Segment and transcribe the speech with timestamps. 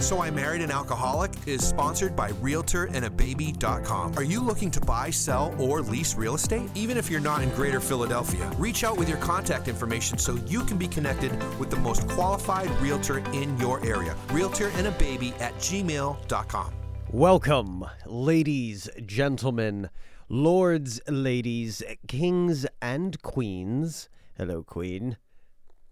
[0.00, 4.14] So I Married an Alcoholic is sponsored by RealtorAndABaby.com.
[4.16, 6.70] Are you looking to buy, sell, or lease real estate?
[6.76, 10.64] Even if you're not in Greater Philadelphia, reach out with your contact information so you
[10.64, 14.14] can be connected with the most qualified realtor in your area.
[14.28, 16.72] RealtorAndABaby at gmail.com.
[17.10, 19.90] Welcome, ladies, gentlemen,
[20.28, 24.08] lords, ladies, kings, and queens.
[24.36, 25.16] Hello, queen.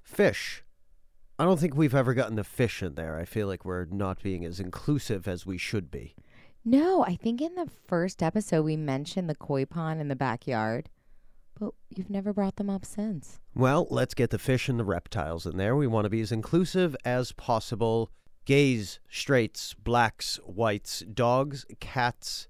[0.04, 0.62] Fish.
[1.39, 3.18] I don't think we've ever gotten the fish in there.
[3.18, 6.14] I feel like we're not being as inclusive as we should be.
[6.64, 10.89] No, I think in the first episode we mentioned the koi pond in the backyard,
[11.61, 13.39] but you've never brought them up since.
[13.54, 15.77] Well, let's get the fish and the reptiles in there.
[15.77, 18.11] We want to be as inclusive as possible.
[18.46, 22.49] Gays, straights, blacks, whites, dogs, cats,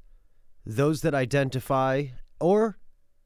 [0.65, 2.07] those that identify
[2.39, 2.79] or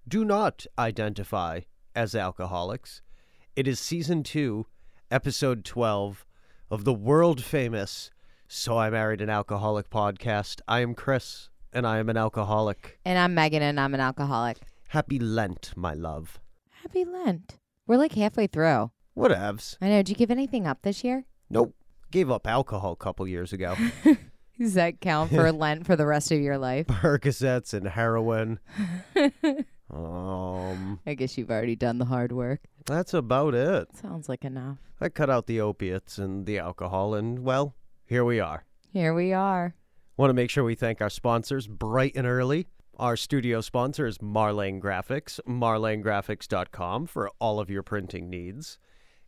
[0.09, 1.61] do not identify
[1.95, 3.03] as alcoholics.
[3.57, 4.67] It is season two,
[5.11, 6.25] episode 12
[6.71, 8.11] of the world famous
[8.47, 10.61] So I Married an Alcoholic podcast.
[10.69, 12.99] I am Chris, and I am an alcoholic.
[13.05, 14.59] And I'm Megan, and I'm an alcoholic.
[14.89, 16.39] Happy Lent, my love.
[16.83, 17.59] Happy Lent.
[17.87, 18.91] We're like halfway through.
[19.17, 19.77] Whatevs.
[19.81, 19.99] I know.
[19.99, 21.25] Did you give anything up this year?
[21.49, 21.75] Nope.
[22.11, 23.75] Gave up alcohol a couple years ago.
[24.59, 26.87] Does that count for Lent for the rest of your life?
[26.87, 28.61] Percocets and heroin.
[29.93, 32.61] um, I guess you've already done the hard work.
[32.87, 33.89] that's about it.
[33.97, 34.79] Sounds like enough.
[35.01, 37.75] I cut out the opiates and the alcohol, and well,
[38.07, 38.65] here we are.
[38.93, 39.75] Here we are.
[40.17, 42.67] Want to make sure we thank our sponsors bright and early.
[42.99, 48.79] Our studio sponsor is Marlane Graphics, marlanegraphics.com for all of your printing needs,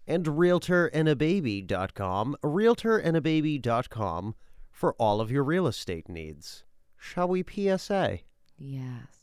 [0.07, 4.35] and realtorandababy.com, realtorandababy.com
[4.71, 6.65] for all of your real estate needs.
[6.99, 8.19] Shall we PSA?
[8.59, 9.22] Yes.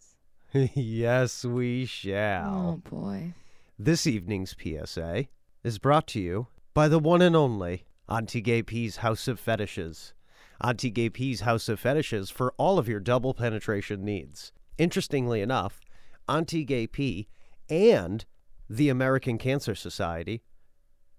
[0.53, 2.81] yes, we shall.
[2.86, 3.33] Oh boy.
[3.78, 5.25] This evening's PSA
[5.64, 10.14] is brought to you by the one and only Auntie Gay P's House of Fetishes.
[10.61, 14.52] Auntie Gay P's House of Fetishes for all of your double penetration needs.
[14.77, 15.80] Interestingly enough,
[16.27, 17.27] Auntie Gay P
[17.70, 18.26] and
[18.67, 20.42] the American Cancer Society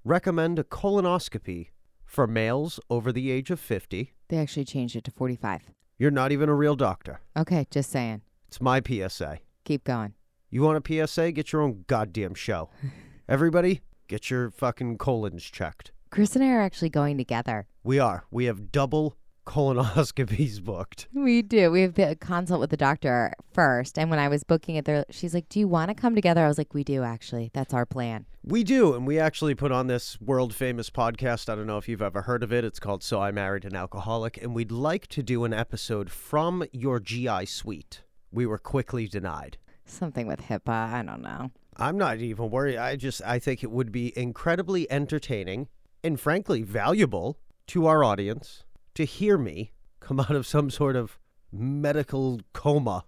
[0.04, 1.68] recommend a colonoscopy
[2.04, 4.12] for males over the age of 50.
[4.28, 5.70] They actually changed it to 45.
[5.98, 7.20] You're not even a real doctor.
[7.36, 8.22] Okay, just saying.
[8.50, 9.38] It's my PSA.
[9.64, 10.14] Keep going.
[10.50, 11.30] You want a PSA?
[11.30, 12.68] Get your own goddamn show.
[13.28, 15.92] Everybody, get your fucking colons checked.
[16.10, 17.68] Chris and I are actually going together.
[17.84, 18.24] We are.
[18.32, 19.16] We have double
[19.46, 21.06] colonoscopies booked.
[21.14, 21.70] We do.
[21.70, 23.96] We have a consult with the doctor first.
[23.96, 26.44] And when I was booking it there, she's like, Do you want to come together?
[26.44, 27.52] I was like, We do, actually.
[27.54, 28.26] That's our plan.
[28.42, 31.48] We do, and we actually put on this world famous podcast.
[31.48, 32.64] I don't know if you've ever heard of it.
[32.64, 36.64] It's called So I Married an Alcoholic, and we'd like to do an episode from
[36.72, 38.02] your GI suite.
[38.32, 39.58] We were quickly denied.
[39.84, 40.92] Something with HIPAA.
[40.92, 41.50] I don't know.
[41.76, 42.76] I'm not even worried.
[42.76, 45.68] I just I think it would be incredibly entertaining
[46.04, 48.64] and frankly valuable to our audience
[48.94, 51.18] to hear me come out of some sort of
[51.52, 53.04] medical coma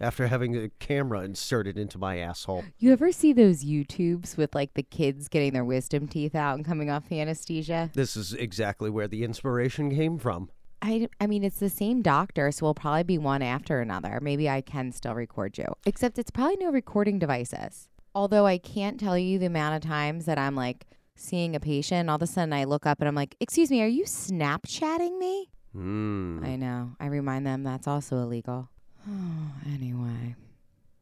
[0.00, 2.64] after having a camera inserted into my asshole.
[2.78, 6.64] You ever see those YouTubes with like the kids getting their wisdom teeth out and
[6.64, 7.90] coming off the anesthesia?
[7.94, 10.50] This is exactly where the inspiration came from.
[10.80, 14.20] I, I mean, it's the same doctor, so we'll probably be one after another.
[14.22, 17.88] Maybe I can still record you, except it's probably no recording devices.
[18.14, 20.86] Although I can't tell you the amount of times that I'm like
[21.16, 23.82] seeing a patient, all of a sudden I look up and I'm like, Excuse me,
[23.82, 25.50] are you Snapchatting me?
[25.72, 26.42] Hmm.
[26.44, 26.92] I know.
[26.98, 28.70] I remind them that's also illegal.
[29.66, 30.36] anyway.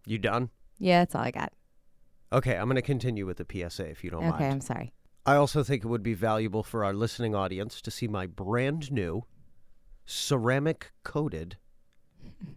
[0.07, 0.51] You done?
[0.79, 1.53] Yeah, that's all I got.
[2.33, 4.43] Okay, I'm going to continue with the PSA if you don't okay, mind.
[4.43, 4.93] Okay, I'm sorry.
[5.25, 8.93] I also think it would be valuable for our listening audience to see my brand
[8.93, 9.25] new
[10.07, 11.57] ceramic coated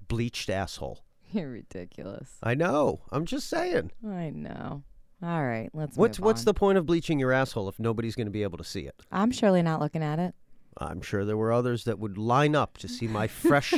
[0.08, 1.04] bleached asshole.
[1.32, 2.38] You're ridiculous.
[2.42, 3.02] I know.
[3.12, 3.92] I'm just saying.
[4.08, 4.84] I know.
[5.22, 6.46] All right, let's What's move what's on.
[6.46, 8.96] the point of bleaching your asshole if nobody's going to be able to see it?
[9.12, 10.34] I'm surely not looking at it.
[10.78, 13.74] I'm sure there were others that would line up to see my fresh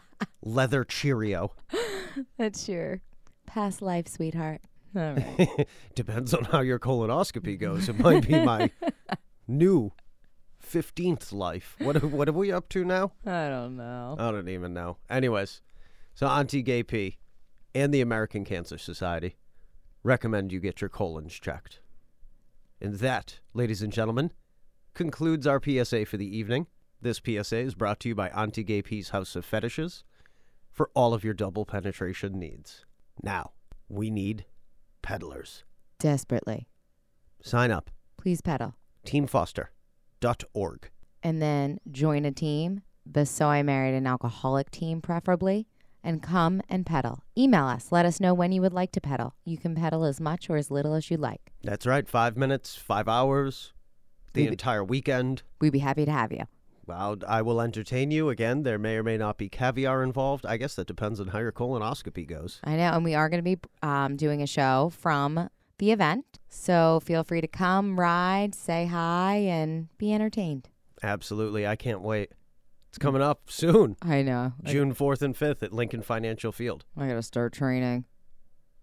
[0.42, 1.52] leather Cheerio.
[2.38, 3.02] That's your
[3.44, 4.62] past life, sweetheart.
[4.96, 5.68] All right.
[5.94, 7.90] Depends on how your colonoscopy goes.
[7.90, 8.70] It might be my
[9.46, 9.92] new
[10.68, 11.76] 15th life.
[11.78, 13.12] What what are we up to now?
[13.24, 14.16] I don't know.
[14.18, 14.98] I don't even know.
[15.10, 15.62] Anyways,
[16.14, 17.18] so Auntie Gay P
[17.74, 19.36] and the American Cancer Society
[20.02, 21.80] recommend you get your colons checked.
[22.80, 24.32] And that, ladies and gentlemen,
[24.94, 26.66] concludes our PSA for the evening.
[27.00, 30.04] This PSA is brought to you by Auntie Gay P's House of Fetishes
[30.72, 32.84] for all of your double penetration needs.
[33.22, 33.52] Now,
[33.88, 34.44] we need
[35.02, 35.64] peddlers.
[35.98, 36.68] Desperately.
[37.42, 37.90] Sign up.
[38.16, 38.74] Please pedal.
[40.20, 40.90] teamfoster.org.
[41.22, 45.66] And then join a team, the So I Married an Alcoholic team, preferably,
[46.02, 47.24] and come and pedal.
[47.36, 47.90] Email us.
[47.90, 49.34] Let us know when you would like to pedal.
[49.44, 51.52] You can pedal as much or as little as you like.
[51.64, 52.08] That's right.
[52.08, 53.72] Five minutes, five hours,
[54.32, 55.42] the Maybe- entire weekend.
[55.60, 56.44] We'd be happy to have you.
[56.86, 58.62] Well, I will entertain you again.
[58.62, 60.46] There may or may not be caviar involved.
[60.46, 62.60] I guess that depends on how your colonoscopy goes.
[62.64, 62.92] I know.
[62.92, 66.38] And we are going to be um, doing a show from the event.
[66.48, 70.68] So feel free to come, ride, say hi, and be entertained.
[71.02, 71.66] Absolutely.
[71.66, 72.32] I can't wait.
[72.88, 73.96] It's coming up soon.
[74.02, 74.54] I know.
[74.64, 76.84] June 4th and 5th at Lincoln Financial Field.
[76.96, 78.06] I got to start training.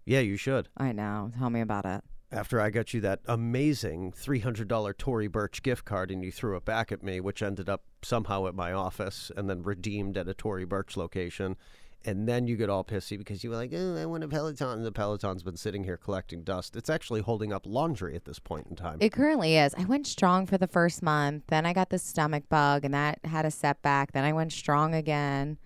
[0.04, 0.68] Yeah, you should.
[0.76, 1.32] I know.
[1.36, 2.02] Tell me about it.
[2.30, 6.64] After I got you that amazing $300 Tory Burch gift card and you threw it
[6.64, 10.34] back at me, which ended up somehow at my office and then redeemed at a
[10.34, 11.56] Tory Burch location.
[12.06, 14.78] And then you get all pissy because you were like, oh, I want a Peloton.
[14.78, 16.76] And the Peloton's been sitting here collecting dust.
[16.76, 18.98] It's actually holding up laundry at this point in time.
[19.00, 19.74] It currently is.
[19.76, 21.42] I went strong for the first month.
[21.48, 24.12] Then I got the stomach bug and that had a setback.
[24.12, 25.58] Then I went strong again.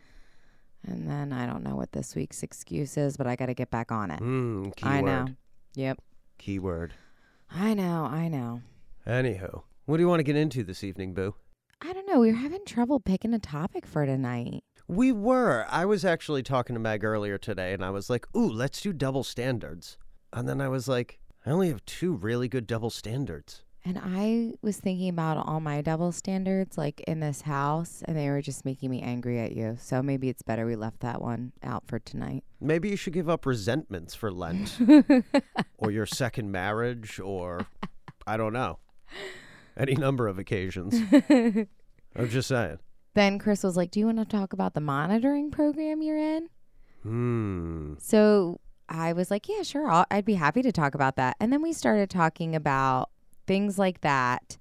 [0.82, 3.70] And then I don't know what this week's excuse is, but I got to get
[3.70, 4.18] back on it.
[4.18, 4.74] Keyword.
[4.82, 5.26] I know.
[5.74, 5.98] Yep.
[6.38, 6.94] Keyword.
[7.50, 8.04] I know.
[8.10, 8.62] I know.
[9.06, 11.34] Anywho, what do you want to get into this evening, Boo?
[11.82, 12.20] I don't know.
[12.20, 14.64] We were having trouble picking a topic for tonight.
[14.90, 15.66] We were.
[15.70, 18.92] I was actually talking to Meg earlier today, and I was like, ooh, let's do
[18.92, 19.96] double standards.
[20.32, 23.62] And then I was like, I only have two really good double standards.
[23.84, 28.28] And I was thinking about all my double standards, like in this house, and they
[28.30, 29.76] were just making me angry at you.
[29.80, 32.42] So maybe it's better we left that one out for tonight.
[32.60, 34.76] Maybe you should give up resentments for Lent
[35.78, 37.68] or your second marriage or
[38.26, 38.80] I don't know.
[39.76, 40.96] Any number of occasions.
[42.16, 42.80] I'm just saying.
[43.20, 46.48] Then Chris was like, Do you want to talk about the monitoring program you're in?
[47.02, 47.94] Hmm.
[47.98, 49.90] So I was like, Yeah, sure.
[49.90, 51.36] I'll, I'd be happy to talk about that.
[51.38, 53.10] And then we started talking about
[53.46, 54.56] things like that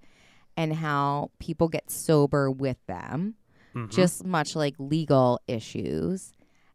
[0.57, 3.35] and how people get sober with them,
[3.75, 3.91] Mhm.
[3.91, 6.33] just much like legal issues.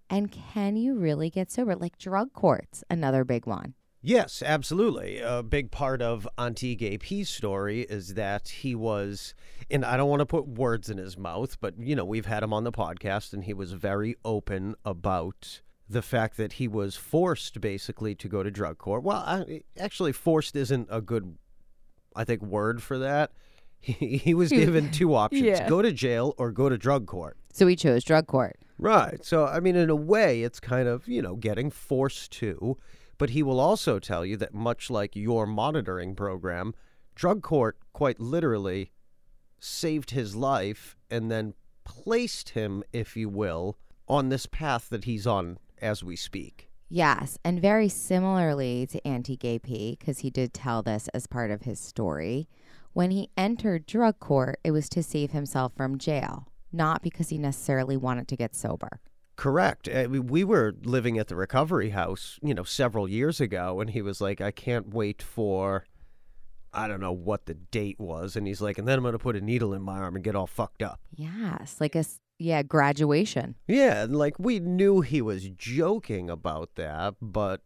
[0.08, 1.76] And can you really get sober?
[1.76, 3.74] Like drug courts, another big one.
[4.06, 5.20] Yes, absolutely.
[5.20, 9.34] A big part of Auntie Gay P's story is that he was,
[9.70, 12.42] and I don't want to put words in his mouth, but, you know, we've had
[12.42, 16.96] him on the podcast and he was very open about the fact that he was
[16.96, 19.02] forced basically to go to drug court.
[19.02, 21.38] Well, I, actually, forced isn't a good,
[22.14, 23.32] I think, word for that.
[23.80, 25.68] He, he was given two options Yeah.
[25.68, 27.36] go to jail or go to drug court.
[27.52, 28.56] So he chose drug court.
[28.78, 29.22] Right.
[29.22, 32.78] So, I mean, in a way, it's kind of, you know, getting forced to.
[33.18, 36.74] But he will also tell you that, much like your monitoring program,
[37.14, 38.90] drug court quite literally
[39.60, 43.78] saved his life and then placed him, if you will,
[44.08, 46.70] on this path that he's on as we speak.
[46.88, 51.50] Yes, and very similarly to Auntie Gay P, because he did tell this as part
[51.50, 52.48] of his story.
[52.92, 57.38] When he entered drug court, it was to save himself from jail, not because he
[57.38, 59.00] necessarily wanted to get sober.
[59.36, 59.88] Correct.
[59.88, 63.90] Uh, we- We were living at the recovery house, you know, several years ago, and
[63.90, 65.84] he was like, I can't wait for,
[66.72, 68.36] I don't know what the date was.
[68.36, 70.24] And he's like, and then I'm going to put a needle in my arm and
[70.24, 71.00] get all fucked up.
[71.14, 72.04] Yes, like a,
[72.38, 73.54] yeah graduation.
[73.68, 77.60] Yeah, and like we knew he was joking about that, but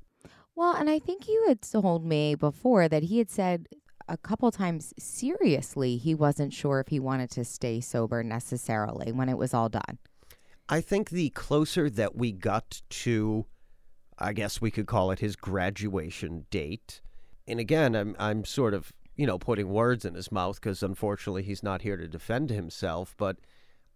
[0.55, 3.67] Well, and I think you had told me before that he had said
[4.09, 9.29] a couple times seriously he wasn't sure if he wanted to stay sober necessarily when
[9.29, 9.99] it was all done.
[10.69, 13.47] I think the closer that we got to,
[14.19, 17.01] I guess we could call it his graduation date.
[17.47, 21.43] And again, I'm I'm sort of you know putting words in his mouth because unfortunately
[21.43, 23.15] he's not here to defend himself.
[23.17, 23.39] But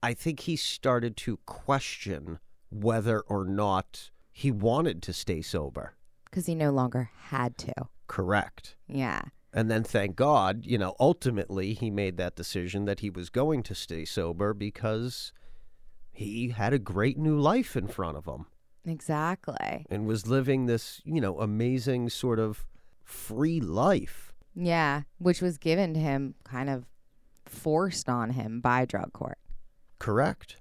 [0.03, 2.39] I think he started to question
[2.71, 5.95] whether or not he wanted to stay sober.
[6.25, 7.75] Because he no longer had to.
[8.07, 8.77] Correct.
[8.89, 9.21] Yeah.
[9.53, 13.63] And then, thank God, you know, ultimately he made that decision that he was going
[13.65, 15.33] to stay sober because
[16.13, 18.47] he had a great new life in front of him
[18.85, 19.87] Exactly.
[19.91, 22.67] and was living this, you know, amazing sort of
[23.05, 24.33] free life.
[24.55, 26.85] Yeah, which was given to him kind of
[27.47, 29.39] forced on him by drug court.
[29.99, 30.57] Correct.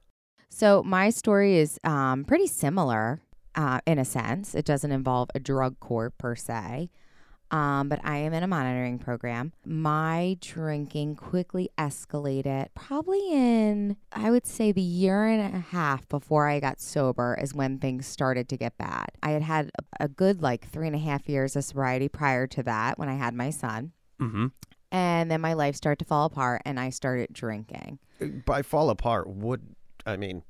[0.49, 3.21] So my story is um, pretty similar
[3.55, 4.55] uh, in a sense.
[4.55, 6.89] It doesn't involve a drug court per se,
[7.51, 9.51] um, but I am in a monitoring program.
[9.65, 16.47] My drinking quickly escalated probably in, I would say, the year and a half before
[16.47, 19.09] I got sober is when things started to get bad.
[19.21, 22.47] I had had a, a good like three and a half years of sobriety prior
[22.47, 23.91] to that when I had my son.
[24.21, 24.47] Mm-hmm.
[24.93, 27.99] And then my life started to fall apart and I started drinking.
[28.45, 30.43] By fall apart, would I mean?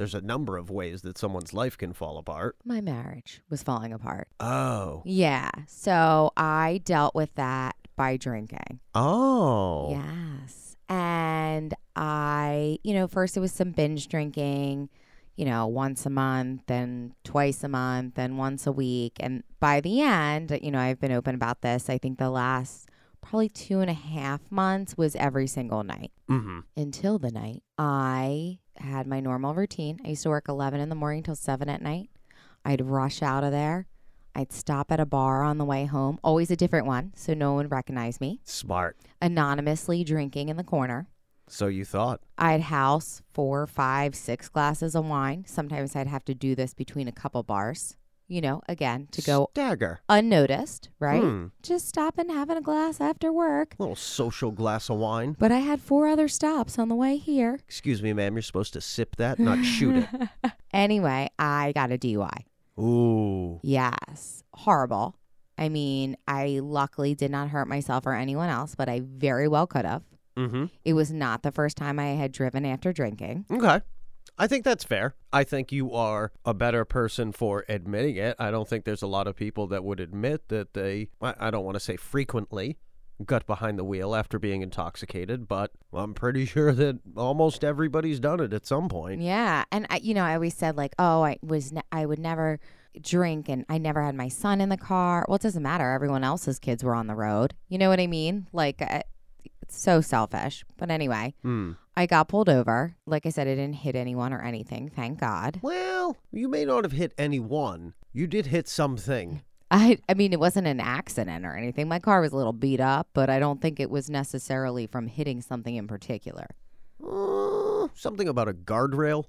[0.00, 2.56] There's a number of ways that someone's life can fall apart.
[2.64, 4.28] My marriage was falling apart.
[4.40, 5.02] Oh.
[5.04, 5.50] Yeah.
[5.66, 8.80] So I dealt with that by drinking.
[8.94, 9.90] Oh.
[9.90, 10.74] Yes.
[10.88, 14.88] And I, you know, first it was some binge drinking,
[15.36, 19.18] you know, once a month, then twice a month, then once a week.
[19.20, 21.90] And by the end, you know, I've been open about this.
[21.90, 22.88] I think the last
[23.20, 26.60] probably two and a half months was every single night Mm-hmm.
[26.76, 30.00] until the night I had my normal routine.
[30.04, 32.10] I used to work 11 in the morning till 7 at night.
[32.64, 33.86] I'd rush out of there.
[34.34, 37.50] I'd stop at a bar on the way home, always a different one, so no
[37.50, 38.40] one would recognize me.
[38.44, 38.96] Smart.
[39.20, 41.08] Anonymously drinking in the corner.
[41.48, 42.20] So you thought.
[42.38, 45.44] I'd house four, five, six glasses of wine.
[45.48, 47.96] Sometimes I'd have to do this between a couple bars,
[48.30, 50.00] you know, again, to go Stagger.
[50.08, 51.20] unnoticed, right?
[51.22, 51.46] Hmm.
[51.62, 53.74] Just stopping, having a glass after work.
[53.78, 55.34] Little social glass of wine.
[55.38, 57.54] But I had four other stops on the way here.
[57.66, 58.34] Excuse me, ma'am.
[58.36, 60.28] You're supposed to sip that, not shoot it.
[60.72, 62.44] Anyway, I got a DUI.
[62.78, 63.58] Ooh.
[63.64, 64.44] Yes.
[64.54, 65.16] Horrible.
[65.58, 69.66] I mean, I luckily did not hurt myself or anyone else, but I very well
[69.66, 70.04] could have.
[70.38, 70.66] Mm-hmm.
[70.84, 73.46] It was not the first time I had driven after drinking.
[73.50, 73.80] Okay.
[74.40, 75.16] I think that's fair.
[75.34, 78.36] I think you are a better person for admitting it.
[78.38, 81.64] I don't think there's a lot of people that would admit that they, I don't
[81.64, 82.78] want to say frequently,
[83.22, 88.40] got behind the wheel after being intoxicated, but I'm pretty sure that almost everybody's done
[88.40, 89.20] it at some point.
[89.20, 92.18] Yeah, and I, you know, I always said like, oh, I was, ne- I would
[92.18, 92.60] never
[92.98, 95.26] drink, and I never had my son in the car.
[95.28, 95.92] Well, it doesn't matter.
[95.92, 97.52] Everyone else's kids were on the road.
[97.68, 98.48] You know what I mean?
[98.54, 99.02] Like, I,
[99.70, 100.64] it's so selfish.
[100.76, 101.72] But anyway, Hmm.
[101.96, 102.96] I got pulled over.
[103.06, 104.88] Like I said, I didn't hit anyone or anything.
[104.88, 105.60] Thank God.
[105.62, 107.94] Well, you may not have hit anyone.
[108.12, 109.42] You did hit something.
[109.70, 111.86] I, I mean, it wasn't an accident or anything.
[111.88, 115.06] My car was a little beat up, but I don't think it was necessarily from
[115.06, 116.46] hitting something in particular.
[117.06, 119.26] Uh, something about a guardrail,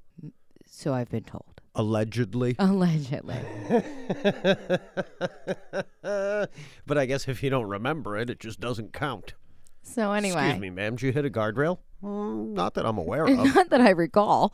[0.65, 1.61] So I've been told.
[1.75, 2.55] allegedly.
[2.59, 3.35] Allegedly.
[6.01, 9.33] but I guess if you don't remember it, it just doesn't count.
[9.83, 10.45] So anyway.
[10.45, 10.95] Excuse me, ma'am.
[10.95, 11.79] Did you hit a guardrail?
[12.03, 13.55] Mm, not that I'm aware of.
[13.55, 14.53] Not that I recall,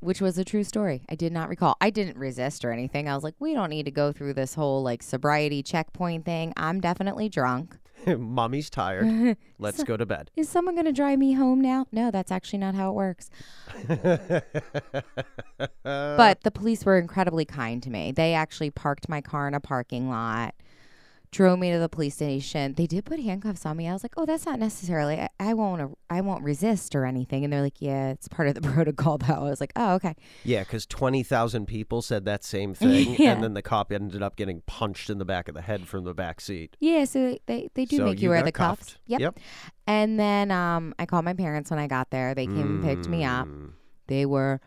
[0.00, 1.04] which was a true story.
[1.08, 1.76] I did not recall.
[1.80, 3.08] I didn't resist or anything.
[3.08, 6.52] I was like, we don't need to go through this whole like sobriety checkpoint thing.
[6.56, 7.76] I'm definitely drunk.
[8.18, 9.36] Mommy's tired.
[9.58, 10.30] Let's go to bed.
[10.36, 11.86] Is someone going to drive me home now?
[11.90, 13.30] No, that's actually not how it works.
[15.82, 18.12] but the police were incredibly kind to me.
[18.12, 20.54] They actually parked my car in a parking lot,
[21.36, 22.72] drove me to the police station.
[22.74, 23.88] They did put handcuffs on me.
[23.88, 25.20] I was like, "Oh, that's not necessarily.
[25.20, 25.96] I, I won't.
[26.08, 29.34] I won't resist or anything." And they're like, "Yeah, it's part of the protocol." Though
[29.34, 30.14] I was like, "Oh, okay."
[30.44, 33.32] Yeah, because 20,000 people said that same thing, Yeah.
[33.32, 36.04] and then the cop ended up getting punched in the back of the head from
[36.04, 36.76] the back seat.
[36.80, 38.96] Yeah, so they they do So make you, wear got the cuffs.
[39.06, 39.20] Yep.
[39.20, 39.38] Yep.
[39.86, 42.34] And then um, I called my parents when I got there.
[42.34, 43.46] They came and picked me up.
[43.46, 43.72] Mm.
[44.08, 44.60] They were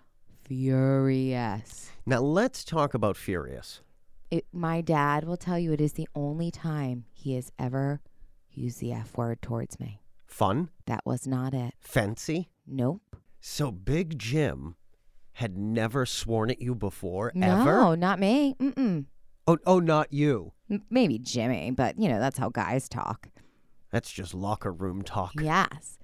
[0.45, 1.91] furious.
[2.05, 3.81] Now, let's talk about Furious.
[4.31, 8.01] It, my dad will tell you it is the only time he has ever
[8.51, 10.01] used the F word towards me.
[10.27, 10.69] Fun?
[10.85, 11.73] That was not it.
[11.79, 12.49] Fancy?
[12.67, 13.01] Nope.
[13.41, 14.75] So Big Jim
[15.33, 17.71] had never sworn at you before, No, ever?
[17.75, 18.55] No, not me.
[18.59, 19.05] Mm-mm.
[19.47, 20.51] Oh, oh, not you.
[20.69, 23.29] M- Maybe Jimmy, but you know that's how guys talk.
[23.91, 25.33] That's just locker room talk.
[25.41, 25.97] Yes.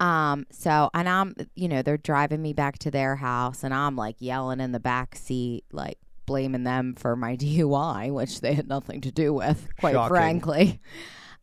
[0.00, 3.96] Um, so and I'm you know, they're driving me back to their house and I'm
[3.96, 5.98] like yelling in the back seat, like
[6.30, 10.14] blaming them for my DUI, which they had nothing to do with, quite Shocking.
[10.14, 10.80] frankly.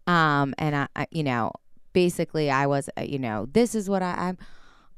[0.07, 1.51] Um, and I, I you know,
[1.91, 4.37] basically I was uh, you know, this is what I, I'm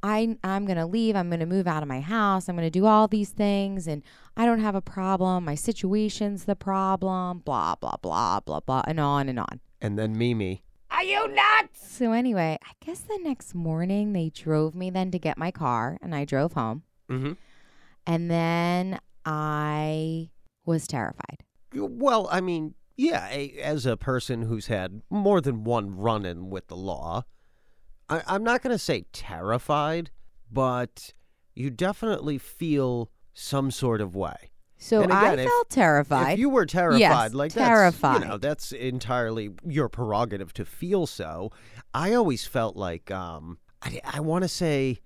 [0.04, 1.16] I I'm going to leave.
[1.16, 2.48] I'm going to move out of my house.
[2.48, 4.04] I'm going to do all these things and
[4.38, 5.44] I don't have a problem.
[5.44, 9.60] My situation's the problem, blah blah blah blah blah and on and on.
[9.82, 10.64] And then Mimi.
[10.92, 11.92] Are you nuts?
[11.92, 15.98] So anyway, I guess the next morning they drove me then to get my car
[16.02, 16.84] and I drove home.
[17.10, 17.34] Mm-hmm.
[18.06, 19.00] And then
[19.32, 20.30] I
[20.66, 21.44] was terrified.
[21.74, 26.50] Well, I mean, yeah, a, as a person who's had more than one run in
[26.50, 27.24] with the law,
[28.10, 30.10] I, I'm not going to say terrified,
[30.52, 31.14] but
[31.56, 34.52] you definitely feel some sort of way.
[34.78, 36.34] So And I again, if- felt terrified.
[36.34, 41.52] If you were terrified, like that's you know that's entirely your prerogative to feel so.
[41.94, 45.00] I always felt like um I, I want to say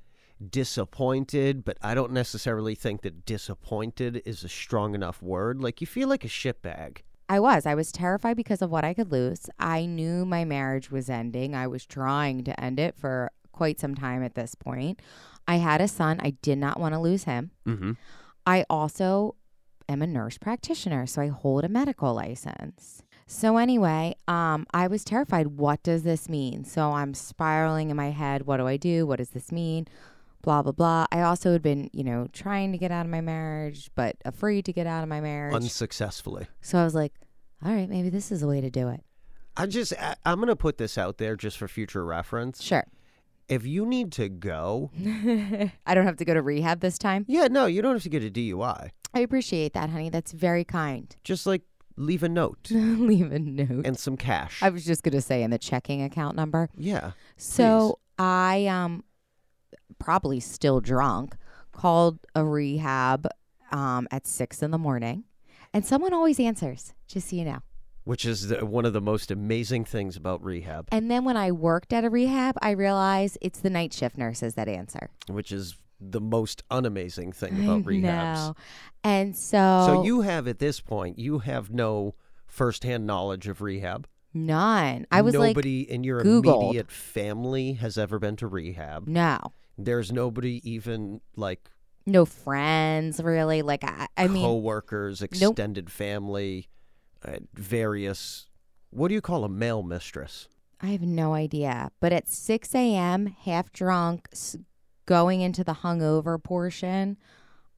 [0.50, 5.62] disappointed, but I don't necessarily think that disappointed is a strong enough word.
[5.62, 7.00] Like you feel like a shitbag.
[7.30, 7.66] I was.
[7.66, 9.50] I was terrified because of what I could lose.
[9.60, 11.56] I knew my marriage was ending.
[11.56, 15.02] I was trying to end it for quite some time at this point.
[15.48, 16.20] I had a son.
[16.22, 17.52] I did not want to lose him.
[17.68, 17.94] Mm-hmm.
[18.46, 19.36] I also
[19.88, 23.04] am a nurse practitioner, so I hold a medical license.
[23.26, 25.48] So anyway, um, I was terrified.
[25.48, 26.66] What does this mean?
[26.66, 28.46] So I'm spiraling in my head.
[28.46, 29.08] What do I do?
[29.08, 29.88] What does this mean?
[30.44, 31.06] Blah blah blah.
[31.12, 34.66] I also had been, you know, trying to get out of my marriage, but afraid
[34.66, 35.56] to get out of my marriage.
[35.56, 36.48] Unsuccessfully.
[36.62, 37.14] so I was like,
[37.66, 39.02] all right, maybe this is the way to do it.
[39.58, 42.62] I just I, I'm gonna put this out there just for future reference.
[42.62, 42.86] Sure.
[43.50, 44.92] If you need to go,
[45.86, 47.26] I don't have to go to rehab this time.
[47.28, 48.90] yeah, no, you don't have to get a DUI.
[49.14, 50.10] I appreciate that, honey.
[50.10, 51.14] That's very kind.
[51.24, 51.62] Just like
[51.96, 53.86] leave a note Leave a note.
[53.86, 54.62] and some cash.
[54.64, 56.70] I was just gonna say in the checking account number.
[56.76, 57.12] yeah.
[57.38, 59.04] So I um
[60.00, 61.36] probably still drunk
[61.72, 63.28] called a rehab
[63.72, 65.24] um at six in the morning,
[65.74, 66.94] and someone always answers.
[67.08, 67.60] Just so you know.
[68.06, 71.52] Which is the, one of the most amazing things about rehab, And then when I
[71.54, 75.10] worked at a rehab, I realized it's the night shift nurses that answer.
[75.28, 78.02] which is the most unamazing thing about rehabs.
[78.48, 78.56] No.
[79.06, 82.16] And so So you have at this point, you have no
[82.46, 84.06] firsthand knowledge of rehab.
[84.34, 85.08] none.
[85.10, 86.62] I was like, nobody in your Googled.
[86.64, 89.08] immediate family has ever been to rehab.
[89.08, 89.40] no,
[89.78, 91.70] There's nobody even like
[92.06, 93.62] no friends really.
[93.62, 96.68] Like I, I mean, coworkers, extended family,
[97.24, 98.48] uh, various.
[98.90, 100.48] What do you call a male mistress?
[100.80, 101.92] I have no idea.
[102.02, 104.28] But at 6 a.m., half drunk,
[105.06, 107.18] going into the hungover portion,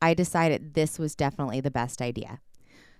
[0.01, 2.39] I decided this was definitely the best idea.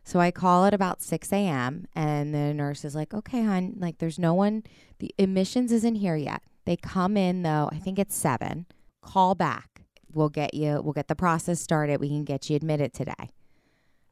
[0.04, 1.88] So I call at about 6 a.m.
[1.96, 4.64] and the nurse is like, okay, hon, like there's no one,
[5.00, 6.44] the admissions isn't here yet.
[6.66, 8.68] They come in though, I think it's seven.
[9.06, 9.84] Call back.
[10.12, 12.00] We'll get you, we'll get the process started.
[12.00, 13.32] We can get you admitted today.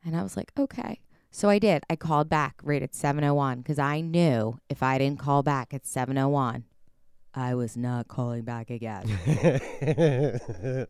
[0.06, 1.00] And I was like, okay.
[1.32, 1.84] So I did.
[1.90, 5.88] I called back right at 701 because I knew if I didn't call back at
[5.88, 6.66] 701,
[7.34, 9.08] I was not calling back again.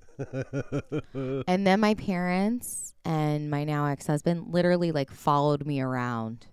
[1.48, 6.48] and then my parents and my now ex-husband literally like followed me around.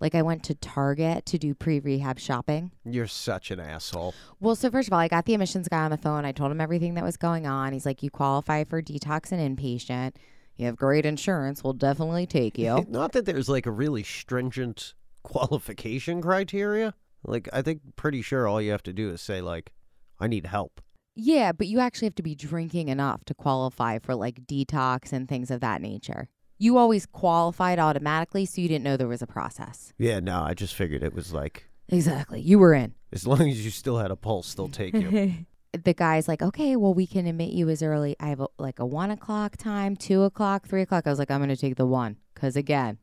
[0.00, 2.72] Like I went to Target to do pre-rehab shopping.
[2.84, 4.14] You're such an asshole.
[4.40, 6.24] Well, so first of all, I got the admissions guy on the phone.
[6.24, 7.72] I told him everything that was going on.
[7.72, 10.16] He's like, "You qualify for detox and inpatient.
[10.56, 11.62] You have great insurance.
[11.62, 16.94] We'll definitely take you." Not that there's like a really stringent qualification criteria.
[17.22, 19.72] Like I think pretty sure all you have to do is say like,
[20.18, 20.80] I need help.
[21.14, 25.28] Yeah, but you actually have to be drinking enough to qualify for like detox and
[25.28, 26.28] things of that nature.
[26.62, 29.94] You always qualified automatically, so you didn't know there was a process.
[29.96, 32.40] Yeah, no, I just figured it was like Exactly.
[32.40, 32.94] You were in.
[33.12, 35.32] as long as you still had a pulse, they'll take you.
[35.72, 38.14] the guy's like, okay, well, we can admit you as early.
[38.20, 41.06] I have a, like a one o'clock time, two o'clock, three o'clock.
[41.06, 42.16] I was like, I'm going to take the one.
[42.34, 42.98] Because again,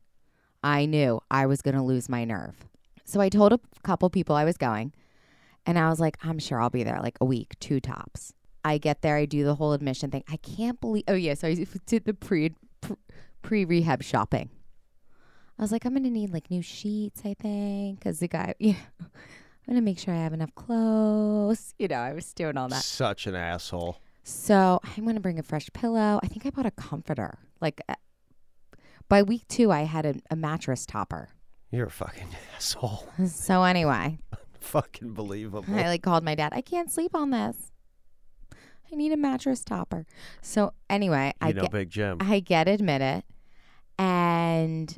[0.62, 2.56] I knew I was going to lose my nerve.
[3.04, 4.92] So I told a couple people I was going,
[5.66, 8.34] and I was like, I'm sure I'll be there like a week, two tops.
[8.64, 10.24] I get there, I do the whole admission thing.
[10.28, 11.34] I can't believe, oh, yeah.
[11.34, 11.54] So I
[11.86, 12.96] did the pre pre
[13.50, 14.50] rehab shopping.
[15.58, 17.98] I was like, I'm going to need like new sheets, I think.
[17.98, 18.76] Because the guy, yeah.
[19.68, 21.74] I'm gonna make sure I have enough clothes.
[21.78, 22.82] You know, I was doing all that.
[22.82, 23.98] Such an asshole.
[24.24, 26.18] So I'm gonna bring a fresh pillow.
[26.22, 27.38] I think I bought a comforter.
[27.60, 27.94] Like uh,
[29.10, 31.28] by week two, I had a, a mattress topper.
[31.70, 33.06] You're a fucking asshole.
[33.26, 34.18] So anyway,
[34.58, 35.64] fucking believable.
[35.68, 36.52] I like called my dad.
[36.54, 37.70] I can't sleep on this.
[38.90, 40.06] I need a mattress topper.
[40.40, 42.18] So anyway, I you know, get Big Jim.
[42.20, 43.24] I get admitted,
[43.98, 44.96] and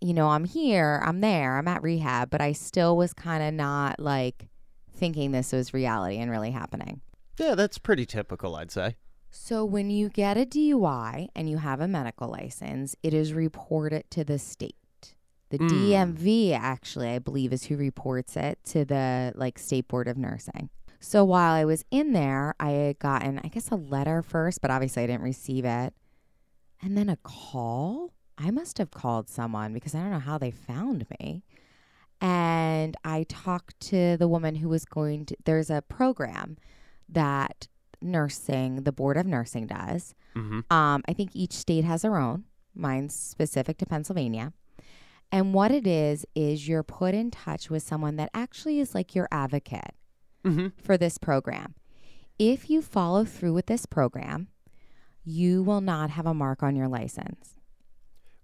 [0.00, 3.54] you know I'm here, I'm there, I'm at rehab, but I still was kind of
[3.54, 4.48] not like
[4.92, 7.00] thinking this was reality and really happening.
[7.38, 8.96] Yeah, that's pretty typical, I'd say.
[9.30, 14.10] So when you get a DUI and you have a medical license, it is reported
[14.10, 14.74] to the state.
[15.50, 15.68] The Mm.
[15.70, 20.68] DMV actually, I believe, is who reports it to the like state board of nursing.
[21.00, 24.70] So while I was in there, I had gotten, I guess, a letter first, but
[24.70, 25.94] obviously I didn't receive it.
[26.82, 28.12] And then a call.
[28.38, 31.42] I must have called someone because I don't know how they found me.
[32.20, 36.56] And I talked to the woman who was going to, there's a program
[37.08, 37.68] that
[38.00, 40.14] nursing, the Board of Nursing does.
[40.36, 40.72] Mm-hmm.
[40.72, 42.44] Um, I think each state has their own.
[42.74, 44.52] Mine's specific to Pennsylvania.
[45.30, 49.14] And what it is, is you're put in touch with someone that actually is like
[49.14, 49.94] your advocate
[50.44, 50.68] Mm-hmm.
[50.80, 51.74] for this program.
[52.38, 54.46] If you follow through with this program,
[55.24, 57.56] you will not have a mark on your license.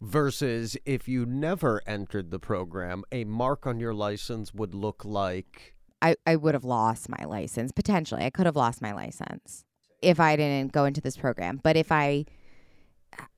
[0.01, 5.75] Versus if you never entered the program, a mark on your license would look like.
[6.03, 7.73] I, I would have lost my license.
[7.73, 9.65] Potentially, I could have lost my license
[10.03, 11.59] if I didn't go into this program.
[11.63, 12.27] But if I,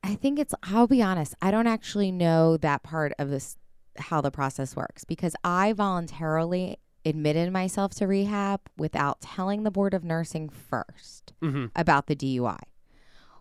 [0.03, 3.55] I think it's, I'll be honest, I don't actually know that part of this,
[3.97, 9.93] how the process works because I voluntarily admitted myself to rehab without telling the Board
[9.93, 11.67] of Nursing first Mm-hmm.
[11.75, 12.59] about the DUI.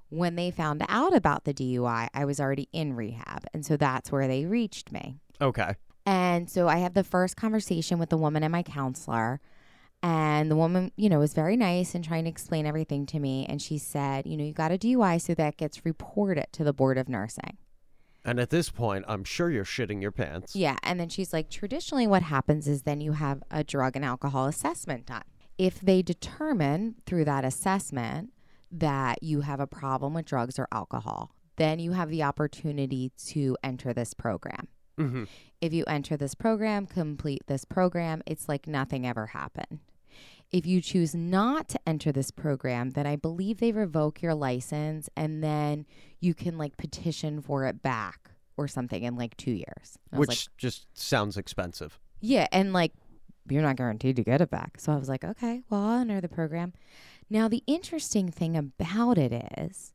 [0.09, 3.45] When they found out about the DUI, I was already in rehab.
[3.53, 5.17] And so that's where they reached me.
[5.41, 5.75] Okay.
[6.05, 9.41] And so I have the first conversation with the woman and my counselor.
[10.03, 13.45] And the woman, you know, was very nice and trying to explain everything to me.
[13.49, 16.73] And she said, you know, you got a DUI, so that gets reported to the
[16.73, 17.57] Board of Nursing.
[18.25, 20.55] And at this point, I'm sure you're shitting your pants.
[20.55, 20.77] Yeah.
[20.83, 24.47] And then she's like, traditionally, what happens is then you have a drug and alcohol
[24.47, 25.23] assessment done.
[25.59, 28.31] If they determine through that assessment
[28.71, 33.57] that you have a problem with drugs or alcohol, then you have the opportunity to
[33.63, 34.69] enter this program.
[34.99, 35.25] Mm-hmm.
[35.61, 39.81] If you enter this program, complete this program, it's like nothing ever happened.
[40.53, 45.09] If you choose not to enter this program, then I believe they revoke your license
[45.17, 45.87] and then
[46.21, 49.99] you can like petition for it back or something in like two years.
[50.13, 51.99] And Which like, just sounds expensive.
[52.21, 52.93] yeah, and like
[53.49, 54.81] you're not guaranteed to get it back.
[54.81, 56.73] So I was like, okay, well, I'll enter the program.
[57.29, 59.93] Now, the interesting thing about it is,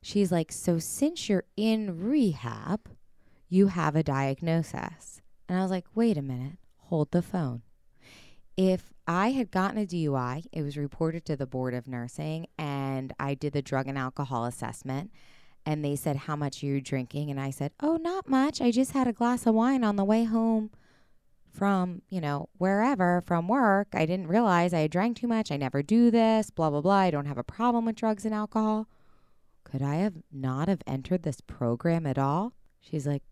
[0.00, 2.88] she's like, so since you're in rehab,
[3.48, 5.20] you have a diagnosis.
[5.48, 7.62] And I was like, wait a minute, hold the phone.
[8.56, 13.12] If I had gotten a DUI, it was reported to the Board of Nursing, and
[13.18, 15.10] I did the drug and alcohol assessment.
[15.64, 17.30] And they said, How much are you drinking?
[17.30, 18.60] And I said, Oh, not much.
[18.60, 20.70] I just had a glass of wine on the way home
[21.58, 23.88] from, you know, wherever from work.
[23.92, 25.50] I didn't realize I had drank too much.
[25.50, 26.94] I never do this, blah, blah, blah.
[26.94, 28.88] I don't have a problem with drugs and alcohol.
[29.64, 32.54] Could I have not have entered this program at all?
[32.80, 33.22] She's like,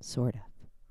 [0.00, 0.40] sort of.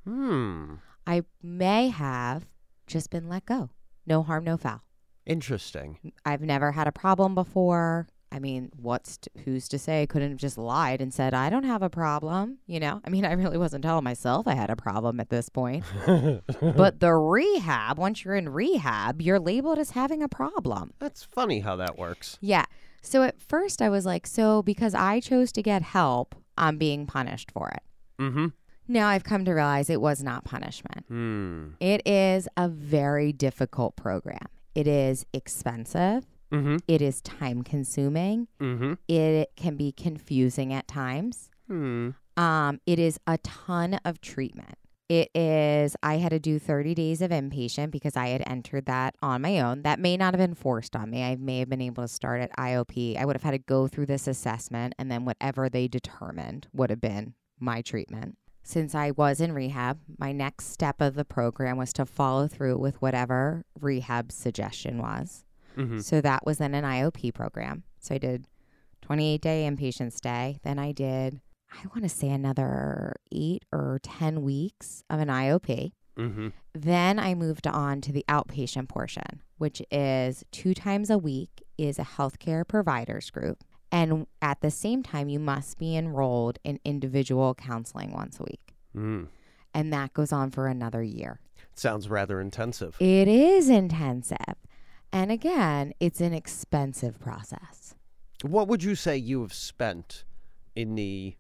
[0.04, 0.76] Hmm.
[1.08, 2.46] I may have
[2.88, 3.70] just been let go.
[4.06, 4.82] No harm, no foul.
[5.26, 5.98] Interesting.
[6.26, 8.08] I've never had a problem before.
[8.32, 11.64] I mean, what's who's to say I couldn't have just lied and said I don't
[11.64, 12.60] have a problem?
[12.66, 15.50] You know, I mean, I really wasn't telling myself I had a problem at this
[15.50, 15.84] point.
[16.06, 20.94] but the rehab, once you're in rehab, you're labeled as having a problem.
[21.00, 22.38] That's funny how that works.
[22.42, 22.66] Yeah.
[23.02, 27.06] So at first I was like, so because I chose to get help, I'm being
[27.08, 27.84] punished for it.
[28.22, 28.48] Mm-hmm.
[28.88, 31.06] Now I've come to realize it was not punishment.
[31.08, 31.70] Hmm.
[31.80, 34.48] It is a very difficult program.
[34.76, 36.26] It is expensive.
[36.52, 36.78] Mm-hmm.
[36.88, 38.48] It is time consuming.
[38.60, 38.94] Mm-hmm.
[39.08, 41.50] It can be confusing at times.
[41.68, 42.12] Hmm.
[42.38, 44.76] Um, it is a ton of treatment.
[45.10, 49.16] It is, I had to do 30 days of inpatient because I had entered that
[49.22, 49.82] on my own.
[49.82, 51.22] That may not have been forced on me.
[51.22, 53.18] I may have been able to start at IOP.
[53.18, 56.90] I would have had to go through this assessment, and then whatever they determined would
[56.90, 58.38] have been my treatment.
[58.64, 62.78] Since I was in rehab, my next step of the program was to follow through
[62.78, 65.44] with whatever rehab suggestion was.
[65.78, 66.00] Mm-hmm.
[66.00, 67.84] So that was then an IOP program.
[68.00, 68.46] So I did
[69.02, 70.60] 28 day inpatient stay.
[70.64, 75.92] Then I did, I want to say another eight or 10 weeks of an IOP.
[76.18, 76.50] Mm-hmm.
[76.74, 82.00] Then I moved on to the outpatient portion, which is two times a week is
[82.00, 83.64] a healthcare providers group.
[83.92, 88.76] And at the same time, you must be enrolled in individual counseling once a week.
[88.96, 89.28] Mm.
[89.74, 91.40] And that goes on for another year.
[91.76, 92.96] Sounds rather intensive.
[93.00, 94.56] It is intensive.
[95.14, 97.96] And again, it's an expensive process.
[98.44, 100.24] What would you say you have spent
[100.76, 101.36] in the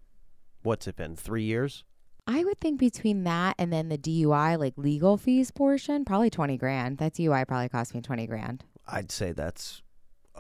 [0.64, 1.84] what's it been three years?
[2.28, 6.58] I would think between that and then the DUI, like legal fees portion, probably 20
[6.58, 6.98] grand.
[7.00, 8.64] That DUI probably cost me 20 grand.
[8.88, 9.82] I'd say that's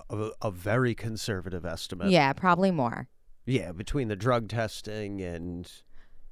[0.09, 2.09] a, a very conservative estimate.
[2.09, 3.07] yeah, probably more.
[3.45, 5.71] Yeah, between the drug testing and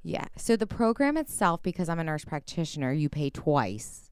[0.02, 0.26] Yeah.
[0.36, 4.09] So the program itself, because I'm a nurse practitioner, you pay twice.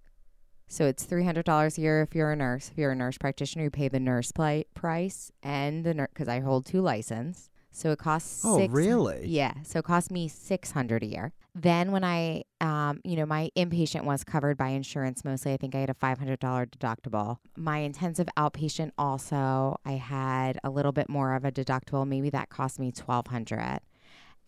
[0.69, 2.69] So it's $300 a year if you're a nurse.
[2.71, 6.29] If you're a nurse practitioner, you pay the nurse pli- price and the nurse, because
[6.29, 7.49] I hold two license.
[7.71, 9.27] So it costs Oh, six- really?
[9.27, 9.55] Yeah.
[9.63, 11.33] So it cost me 600 a year.
[11.55, 15.53] Then when I, um, you know, my inpatient was covered by insurance mostly.
[15.53, 17.39] I think I had a $500 deductible.
[17.57, 22.07] My intensive outpatient also, I had a little bit more of a deductible.
[22.07, 23.81] Maybe that cost me 1200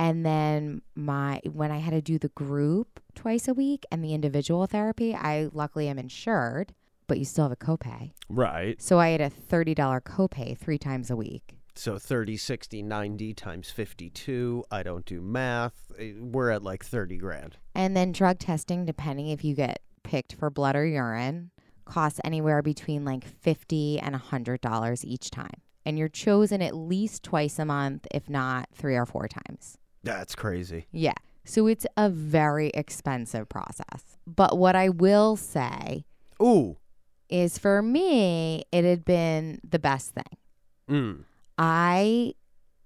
[0.00, 4.14] and then my when I had to do the group twice a week and the
[4.14, 6.72] individual therapy, I luckily am insured,
[7.06, 8.12] but you still have a copay.
[8.30, 8.80] right.
[8.80, 11.58] So I had a $30 copay 3 times a week.
[11.74, 14.64] So 30, 60, 90 times 52.
[14.70, 15.92] I don't do math.
[15.98, 17.58] Eh, We're at like 30 grand.
[17.74, 21.50] And then drug testing depending if you get picked for blood or urine
[21.84, 25.60] costs anywhere between like 50 and $100 each time.
[25.84, 29.76] And you're chosen at least twice a month, if not 3 or 4 times.
[30.02, 30.86] That's crazy.
[30.92, 31.14] Yeah.
[31.44, 34.18] So it's a very expensive process.
[34.26, 36.04] But what I will say
[36.42, 36.76] Ooh.
[37.28, 40.38] is for me, it had been the best thing.
[40.88, 41.24] Mm.
[41.58, 42.34] I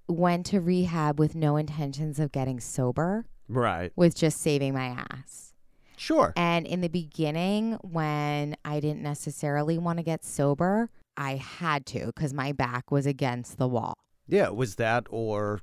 [0.09, 3.93] went to rehab with no intentions of getting sober, Right.
[3.97, 5.53] with just saving my ass.
[5.97, 6.33] Sure.
[6.37, 12.07] And in the beginning, when I didn't necessarily want to get sober, I had to
[12.07, 13.95] because my back was against the wall.
[14.27, 15.61] Yeah, was that or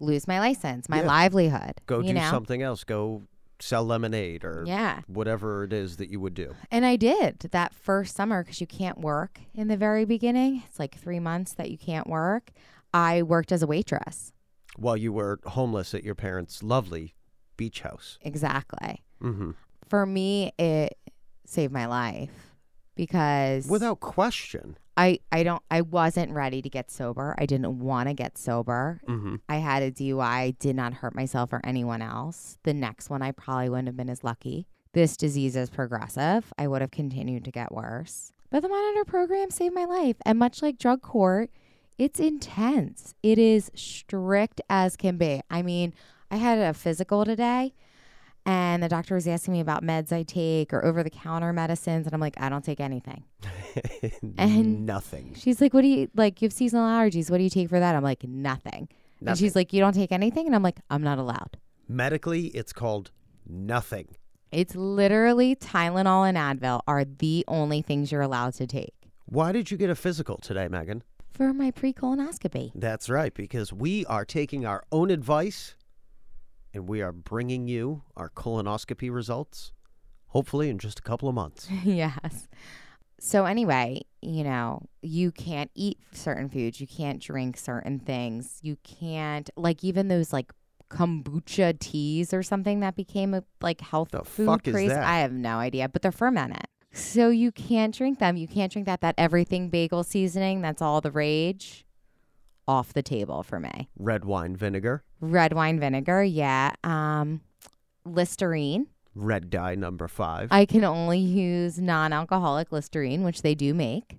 [0.00, 1.06] Lose my license, my Yeah.
[1.06, 1.74] livelihood.
[1.86, 2.30] go do know?
[2.30, 3.22] something else, go
[3.60, 5.02] sell lemonade or Yeah.
[5.06, 6.56] whatever it is that you would do.
[6.70, 10.62] And I did that first summer because you can't work in the very beginning.
[10.66, 12.52] It's like three months that you can't work.
[12.94, 14.32] I worked as a waitress.
[14.76, 17.14] While you were homeless at your parents' lovely
[17.58, 18.18] beach house.
[18.22, 19.04] Exactly.
[19.22, 19.50] Mm-hmm.
[19.86, 20.96] For me, it
[21.44, 22.49] saved my life
[23.00, 24.76] because Without question.
[24.94, 27.34] I I don't I wasn't ready to get sober.
[27.38, 29.00] I didn't want to get sober.
[29.08, 29.36] Mm-hmm.
[29.48, 30.20] I had a DUI.
[30.20, 32.58] I did not hurt myself or anyone else.
[32.64, 34.66] The next one I probably wouldn't have been as lucky.
[34.92, 36.52] This disease is progressive.
[36.58, 38.32] I would have continued to get worse.
[38.50, 40.16] But the monitor program saved my life.
[40.26, 41.48] And much like drug court,
[41.96, 43.14] it's intense.
[43.22, 45.40] It is strict as can be.
[45.48, 45.94] I mean,
[46.30, 47.72] I had a physical today
[48.46, 52.06] and the doctor was asking me about meds I take or over the counter medicines.
[52.06, 53.24] And I'm like, I don't take anything.
[54.38, 55.34] And- Nothing.
[55.36, 56.40] She's like, What do you like?
[56.42, 57.30] You have seasonal allergies.
[57.30, 57.94] What do you take for that?
[57.94, 58.88] I'm like, Nothing.
[59.24, 60.46] And she's like, You don't take anything?
[60.46, 61.58] And I'm like, I'm not allowed.
[61.88, 63.10] Medically, it's called
[63.46, 64.16] nothing.
[64.52, 68.94] It's literally Tylenol and Advil are the only things you're allowed to take
[69.26, 71.02] Why did you get a physical today, Megan?
[71.32, 72.72] for my pre colonoscopy.
[72.74, 75.74] That's right, because we are taking our own advice
[76.72, 79.72] and we are bringing you our colonoscopy results,
[80.28, 81.68] hopefully in just a couple of months.
[81.84, 82.48] yes.
[83.18, 88.76] So, anyway, you know, you can't eat certain foods, you can't drink certain things, you
[88.82, 90.52] can't, like, even those like
[90.90, 94.88] kombucha teas or something that became a like health The food fuck is craze.
[94.88, 95.04] that?
[95.04, 96.64] I have no idea, but they're fermented.
[96.92, 98.36] So you can't drink them.
[98.36, 100.60] You can't drink that that everything bagel seasoning.
[100.62, 101.84] That's all the rage.
[102.66, 103.88] Off the table for me.
[103.96, 106.72] Red wine vinegar, Red wine vinegar, yeah.
[106.84, 107.40] Um,
[108.04, 108.86] Listerine.
[109.14, 110.48] red dye number five.
[110.50, 114.18] I can only use non-alcoholic Listerine, which they do make.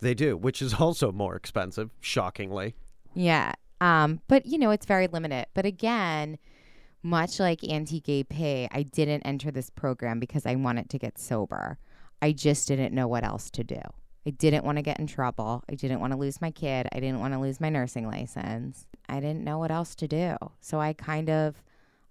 [0.00, 2.74] they do, which is also more expensive, shockingly.
[3.14, 3.52] Yeah.
[3.80, 5.46] Um, but you know, it's very limited.
[5.54, 6.38] But again,
[7.02, 11.18] much like Auntie Gay P, I didn't enter this program because I wanted to get
[11.18, 11.78] sober.
[12.20, 13.80] I just didn't know what else to do.
[14.26, 15.62] I didn't want to get in trouble.
[15.70, 16.88] I didn't want to lose my kid.
[16.92, 18.86] I didn't want to lose my nursing license.
[19.08, 20.36] I didn't know what else to do.
[20.60, 21.62] So I kind of,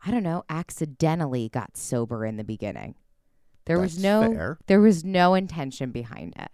[0.06, 2.95] I don't know, accidentally got sober in the beginning.
[3.65, 4.58] There was no fair.
[4.67, 6.51] there was no intention behind it.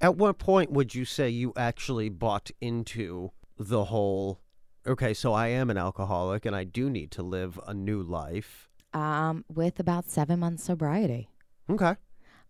[0.00, 4.40] At what point would you say you actually bought into the whole,
[4.86, 8.68] okay, so I am an alcoholic and I do need to live a new life?
[8.92, 11.30] Um, with about seven months sobriety.
[11.70, 11.96] Okay.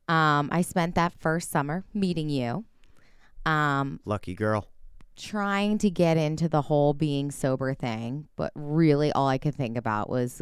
[0.08, 2.64] Um, I spent that first summer meeting you,
[3.44, 4.66] um, Lucky girl.
[5.16, 9.76] trying to get into the whole being sober thing, but really all I could think
[9.76, 10.40] about was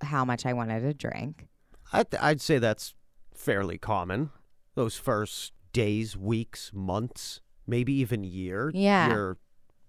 [0.00, 1.46] how much I wanted to drink.
[1.92, 2.94] I'd, I'd say that's
[3.34, 4.30] fairly common.
[4.74, 8.70] Those first days, weeks, months, maybe even year.
[8.74, 9.08] Yeah.
[9.08, 9.38] You're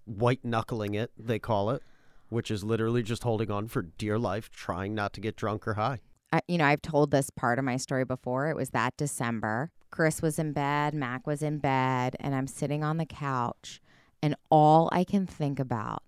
[0.04, 1.82] white knuckling it, they call it,
[2.28, 5.74] which is literally just holding on for dear life, trying not to get drunk or
[5.74, 6.00] high.
[6.48, 8.48] You know, I've told this part of my story before.
[8.48, 9.70] It was that December.
[9.90, 13.80] Chris was in bed, Mac was in bed, and I'm sitting on the couch,
[14.20, 16.02] and all I can think about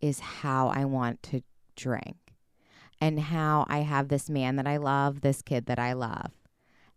[0.00, 1.42] is how I want to
[1.74, 2.16] drink
[3.00, 6.32] and how I have this man that I love, this kid that I love.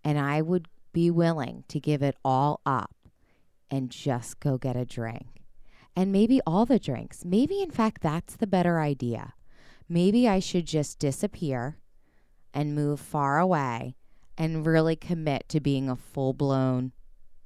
[0.04, 2.96] And I would be willing to give it all up
[3.70, 5.44] and just go get a drink.
[5.96, 7.26] And maybe all the drinks.
[7.26, 9.34] Maybe, in fact, that's the better idea.
[9.90, 11.80] Maybe I should just disappear
[12.54, 13.96] and move far away
[14.38, 16.92] and really commit to being a full blown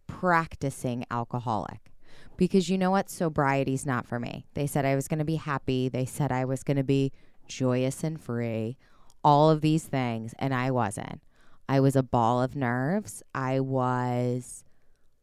[0.07, 1.91] practicing alcoholic.
[2.37, 3.09] Because you know what?
[3.09, 4.45] Sobriety's not for me.
[4.53, 5.89] They said I was going to be happy.
[5.89, 7.11] They said I was going to be
[7.47, 8.77] joyous and free,
[9.23, 10.33] all of these things.
[10.39, 11.21] And I wasn't.
[11.69, 13.23] I was a ball of nerves.
[13.33, 14.63] I was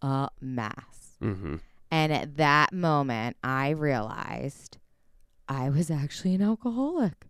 [0.02, 1.16] a mess.
[1.22, 1.56] Mm-hmm.
[1.90, 4.78] And at that moment, I realized
[5.48, 7.26] I was actually an alcoholic.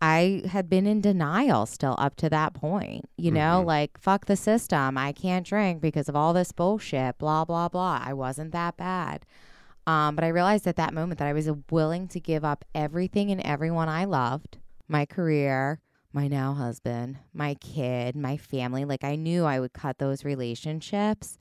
[0.00, 3.66] I had been in denial still up to that point, you know, Mhm.
[3.66, 4.96] like, fuck the system.
[4.96, 8.00] I can't drink because of all this bullshit, blah, blah, blah.
[8.04, 9.26] I wasn't that bad.
[9.88, 13.30] Um, but I realized at that moment that I was willing to give up everything
[13.30, 15.80] and everyone I loved my career,
[16.12, 18.84] my now husband, my kid, my family.
[18.84, 21.38] Like, I knew I would cut those relationships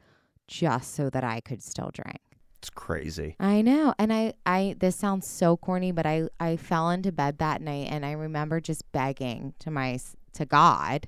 [0.48, 2.22] just so that I could still drink.
[2.60, 3.36] It's crazy.
[3.40, 3.94] I know.
[4.00, 7.88] And I, I this sounds so corny, but I, I fell into bed that night
[7.92, 10.00] and I remember just begging to my
[10.34, 11.08] to God,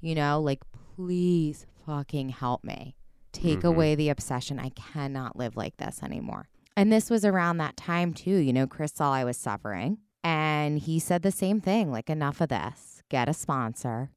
[0.00, 0.62] you know, like
[0.96, 2.96] please fucking help me.
[3.32, 3.64] Take Mhm.
[3.68, 4.58] away the obsession.
[4.58, 6.48] I cannot live like this anymore.
[6.76, 8.36] And this was around that time too.
[8.36, 12.40] You know, Chris saw I was suffering and he said the same thing, like enough
[12.40, 13.02] of this.
[13.10, 14.10] Get a sponsor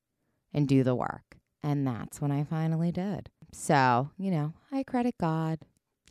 [0.53, 1.37] and do the work.
[1.61, 3.29] And that's when I finally did.
[3.51, 5.59] So, you know, I credit God,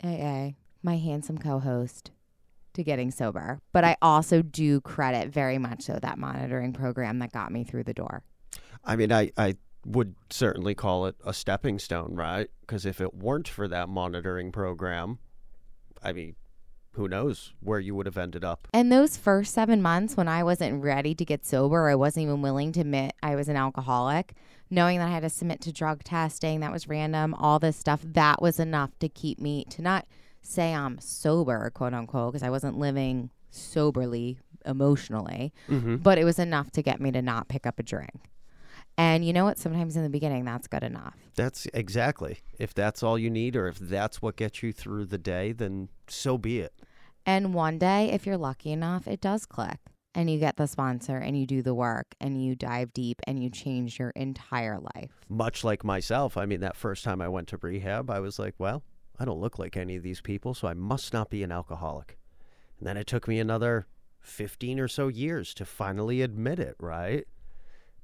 [0.03, 0.51] AA,
[0.83, 2.11] my handsome co host,
[2.75, 3.61] to getting sober.
[3.73, 7.85] But I also do credit very much so that monitoring program that got me through
[7.85, 8.23] the door.
[8.85, 12.49] I mean, I, I would certainly call it a stepping stone, right?
[12.61, 15.19] Because if it weren't for that monitoring program,
[16.03, 16.37] I mean,
[16.99, 18.69] who knows where you would have ended up.
[18.75, 22.43] And those first seven months when I wasn't ready to get sober, I wasn't even
[22.43, 24.35] willing to admit I was an alcoholic,
[24.69, 28.01] knowing that I had to submit to drug testing, that was random, all this stuff,
[28.05, 30.07] that was enough to keep me, to not
[30.43, 35.97] say I'm sober, quote unquote, because I wasn't living soberly emotionally, Mm-hmm.
[35.97, 38.31] but it was enough to get me to not pick up a drink.
[38.97, 39.59] And you know what?
[39.59, 41.15] Sometimes in the beginning, that's good enough.
[41.37, 42.41] That's exactly.
[42.59, 45.89] If that's all you need, or if that's what gets you through the day, then
[46.09, 46.73] so be it.
[47.29, 49.77] And one day, if you're lucky enough, it does click
[50.15, 53.39] and you get the sponsor and you do the work and you dive deep and
[53.39, 55.11] you change your entire life.
[55.29, 58.55] Much like myself, I mean, that first time I went to rehab, I was like,
[58.57, 58.83] well,
[59.19, 62.17] I don't look like any of these people, so I must not be an alcoholic.
[62.79, 63.87] And then it took me another
[64.23, 67.27] 15 or so years to finally admit it, right?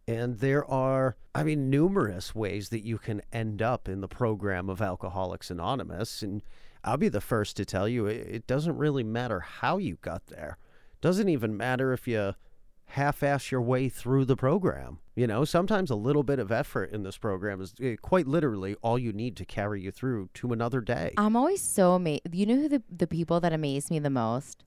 [0.06, 4.68] And there are, I mean, numerous ways that you can end up in the program
[4.68, 6.20] of Alcoholics Anonymous.
[6.20, 6.42] And
[6.84, 10.58] I'll be the first to tell you, it, doesn't really matter how you got there.
[11.00, 12.34] Doesn't even matter if you
[12.86, 14.98] half-ass your way through the program.
[15.16, 18.76] You know, sometimes a little bit of effort in this program is eh, quite literally
[18.82, 21.14] all you need to carry you through to another day.
[21.16, 22.22] I'm always so amazed.
[22.32, 24.64] You know who the, the people that amaze me the most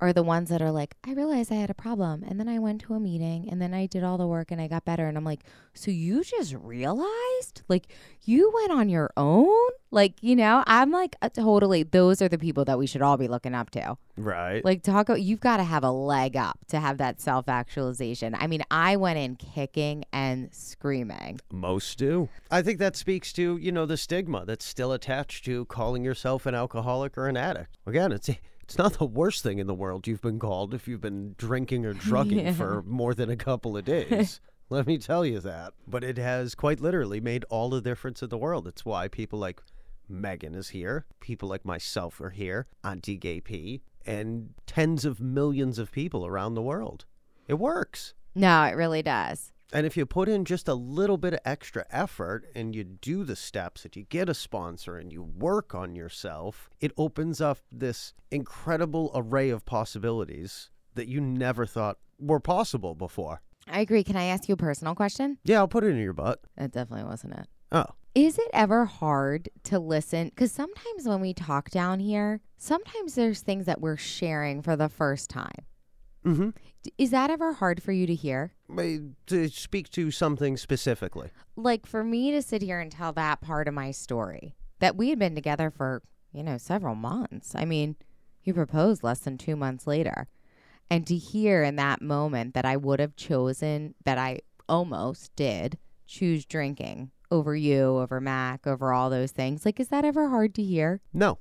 [0.00, 2.22] are the ones that are like, I realized I had a problem.
[2.28, 4.60] And then I went to a meeting and then I did all the work and
[4.60, 5.06] I got better.
[5.06, 5.40] And I'm like,
[5.74, 7.62] so you just realized?
[7.68, 7.88] Like,
[8.24, 9.70] you went on your own?
[9.90, 13.16] Like, you know, I'm like, uh, totally, those are the people that we should all
[13.16, 13.96] be looking up to.
[14.18, 14.62] right.
[14.64, 18.34] Like, talk, about- you've got to have a leg up to have that self actualization.
[18.34, 21.40] I mean, I went in kicking and screaming.
[21.50, 22.28] Most do.
[22.50, 26.44] I think that speaks to, you know, the stigma that's still attached to calling yourself
[26.44, 27.78] an alcoholic or an addict.
[27.86, 28.28] Again, it's
[28.66, 31.86] it's not the worst thing in the world you've been called if you've been drinking
[31.86, 32.52] or drugging Yeah.
[32.52, 34.40] for more than a couple of days.
[34.70, 35.72] Let me tell you that.
[35.86, 38.66] But it has quite literally made all the difference in the world.
[38.66, 39.62] It's why people like
[40.08, 45.78] Megan is here, people like myself are here, Auntie Gay P, and tens of millions
[45.78, 47.04] of people around the world.
[47.48, 48.14] It works.
[48.34, 49.52] No, it really does.
[49.72, 53.24] And if you put in just a little bit of extra effort and you do
[53.24, 57.58] the steps that you get a sponsor and you work on yourself, it opens up
[57.72, 63.42] this incredible array of possibilities that you never thought were possible before.
[63.68, 64.04] I agree.
[64.04, 65.38] Can I ask you a personal question?
[65.44, 66.40] Yeah, I'll put it in your butt.
[66.56, 67.48] That definitely wasn't it.
[67.72, 70.28] Oh, Is it ever hard to listen?
[70.28, 74.88] Because sometimes when we talk down here, sometimes there's things that we're sharing for the
[74.88, 75.66] first time.
[76.26, 76.50] Mm-hmm.
[76.98, 78.52] Is that ever hard for you to hear?
[79.26, 81.30] To speak to something specifically.
[81.56, 85.10] Like for me to sit here and tell that part of my story that we
[85.10, 87.54] had been together for, you know, several months.
[87.54, 87.96] I mean,
[88.44, 90.28] you proposed less than two months later.
[90.88, 95.78] And to hear in that moment that I would have chosen, that I almost did
[96.06, 99.64] choose drinking over you, over Mac, over all those things.
[99.64, 101.00] Like, is that ever hard to hear?
[101.12, 101.38] No.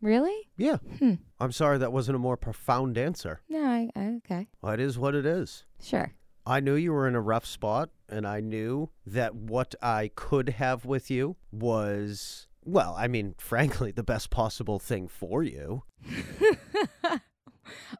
[0.00, 0.48] Really?
[0.56, 0.76] Yeah.
[0.98, 1.14] Hmm.
[1.40, 3.40] I'm sorry that wasn't a more profound answer.
[3.48, 4.48] No, I, I okay.
[4.62, 5.64] Well, it is what it is.
[5.82, 6.12] Sure.
[6.46, 10.48] I knew you were in a rough spot, and I knew that what I could
[10.50, 15.82] have with you was, well, I mean, frankly, the best possible thing for you.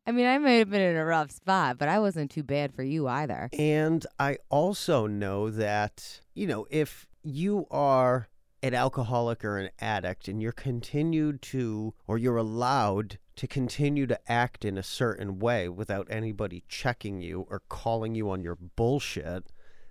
[0.06, 2.72] I mean, I may have been in a rough spot, but I wasn't too bad
[2.72, 3.50] for you either.
[3.52, 8.28] And I also know that, you know, if you are
[8.62, 14.18] an alcoholic or an addict and you're continued to, or you're allowed to continue to
[14.30, 19.44] act in a certain way without anybody checking you or calling you on your bullshit,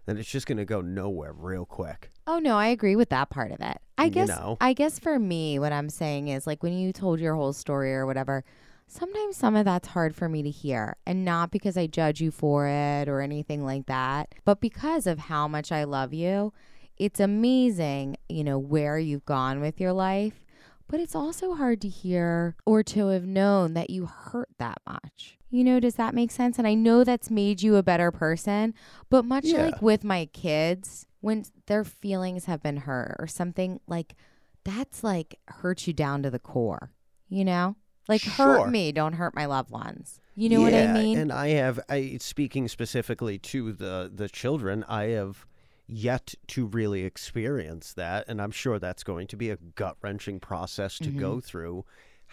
[0.06, 2.10] then it's just going to go nowhere real quick.
[2.25, 3.77] Oh no, I agree with that part of it.
[3.97, 4.58] I You guess know.
[4.60, 7.93] I guess for me what I'm saying is like when you told your whole story
[7.93, 8.43] or whatever,
[8.88, 12.32] sometimes some of that's hard for me to hear and not because I judge you
[12.32, 16.53] for it or anything like that, but because of how much I love you.
[16.97, 20.43] It's amazing, you know, where you've gone with your life,
[20.88, 25.38] but it's also hard to hear or to have known that you hurt that much.
[25.49, 26.57] You know, does that make sense?
[26.57, 28.73] And I know that's made you a better person,
[29.10, 29.63] but much Yeah.
[29.63, 34.15] like with my kids, when their feelings have been hurt or something like
[34.63, 36.91] that's like hurt you down to the core,
[37.29, 37.75] you know?
[38.10, 38.36] Like Sure.
[38.36, 40.19] hurt me, don't hurt my loved ones.
[40.36, 41.17] You know what I mean?
[41.17, 45.45] And I have, I speaking specifically to the the children, I have
[45.88, 50.39] yet to really experience that, and I'm sure that's going to be a gut wrenching
[50.39, 51.19] process to Mm-hmm.
[51.19, 51.86] go through.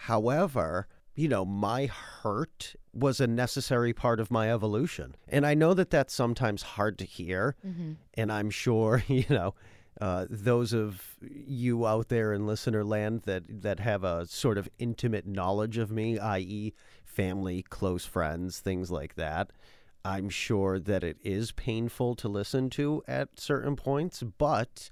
[0.09, 5.73] However, you know, my hurt was a necessary part of my evolution, and I know
[5.73, 7.93] that that's sometimes hard to hear, Mm-hmm.
[8.15, 9.55] and I'm sure you know.
[10.01, 14.67] Uh, those of you out there in listener land that, that have a sort of
[14.77, 16.73] intimate knowledge of me, i.e.,
[17.05, 19.51] family, close friends, things like that,
[20.05, 24.91] I'm sure that it is painful to listen to at certain points, but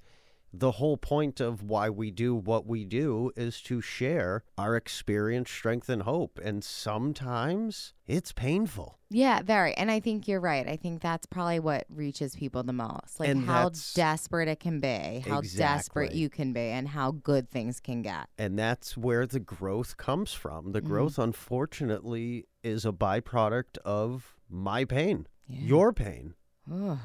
[0.56, 5.50] The whole point of why we do what we do is to share our experience,
[5.50, 6.40] strength, and hope.
[6.44, 9.00] And sometimes it's painful.
[9.10, 9.74] Yeah, very.
[9.74, 10.68] And I think you're right.
[10.68, 13.20] I think that's probably what reaches people the most.
[13.20, 17.50] Like And how desperate it can be, how desperate you can be, and how good
[17.50, 18.28] things can get.
[18.38, 20.72] And that's where the growth comes from.
[20.72, 20.88] The mm-hmm.
[20.88, 26.34] growth, unfortunately, is a byproduct of my pain, your pain.
[26.72, 26.98] Ugh.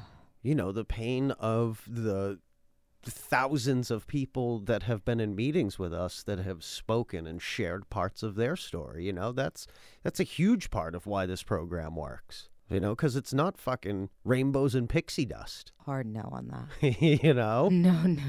[0.43, 2.39] You know, the pain of the
[3.05, 7.89] thousands of people that have been in meetings with us that have spoken and shared
[7.91, 9.05] parts of their story.
[9.05, 9.66] You know, that's
[10.03, 12.49] that's a huge part of why this program works.
[12.70, 15.72] You know, because it's not fucking rainbows and pixie dust.
[15.86, 17.01] Hard no on that.
[17.01, 18.22] you know, No, no,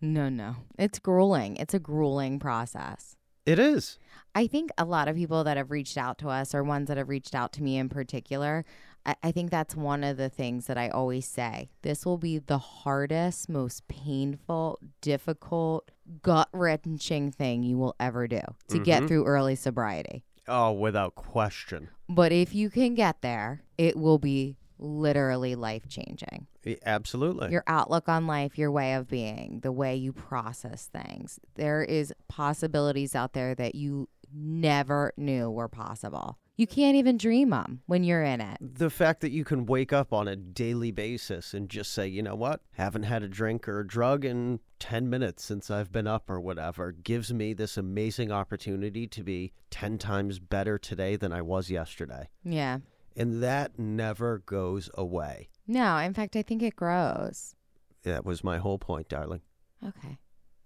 [0.00, 0.56] no, no.
[0.78, 1.56] It's grueling.
[1.56, 3.11] It's a grueling process.
[3.46, 3.98] It is.
[4.34, 6.96] I think a lot of people that have reached out to us, or ones that
[6.96, 8.64] have reached out to me in particular,
[9.04, 11.70] I, I think that's one of the things that I always say.
[11.82, 15.90] This will be the hardest, most painful, difficult,
[16.22, 19.08] gut wrenching thing you will ever do to get mm-hmm.
[19.08, 20.24] through early sobriety.
[20.48, 21.88] Oh, without question.
[22.08, 26.46] But if you can get there, it will be literally life changing.
[26.84, 27.50] Absolutely.
[27.50, 31.40] Your outlook on life, your way of being, the way you process things.
[31.54, 36.38] There is possibilities out there that you never knew were possible.
[36.56, 38.58] You can't even dream them when you're in it.
[38.60, 42.22] the fact that you can wake up on a daily basis and just say, you
[42.22, 46.06] know what, haven't had a drink or a drug in 10 minutes since I've been
[46.06, 51.32] up or whatever, gives me this amazing opportunity to be 10 times better today than
[51.32, 52.28] I was yesterday.
[52.44, 52.78] Yeah.
[53.16, 55.48] And that never goes away.
[55.66, 57.54] No, in fact, I think it grows.
[58.02, 59.42] That was my whole point, darling.
[59.86, 60.18] Okay.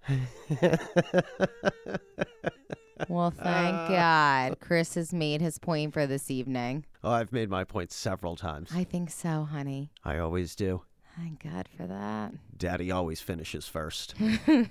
[3.08, 3.88] Well, thank ah.
[3.88, 4.60] God.
[4.60, 6.84] Chris has made his point for this evening.
[7.04, 8.70] oh, I've made my point several times.
[8.74, 9.90] I think so, honey.
[10.02, 10.82] I always do.
[11.16, 12.32] Thank God for that.
[12.56, 14.14] Daddy always finishes first.
[14.46, 14.70] I'm